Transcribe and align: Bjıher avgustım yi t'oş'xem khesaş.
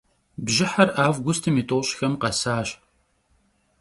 Bjıher 0.45 0.89
avgustım 1.05 1.55
yi 1.57 1.63
t'oş'xem 1.69 2.13
khesaş. 2.21 2.69